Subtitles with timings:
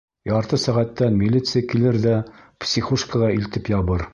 [0.27, 2.17] Ярты сәғәттән милиция килер ҙә
[2.65, 4.09] психушкаға илтеп ябыр!